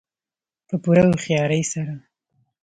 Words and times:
په 0.67 0.75
پوره 0.83 1.03
هوښیارۍ 1.09 1.63
سره. 1.73 1.93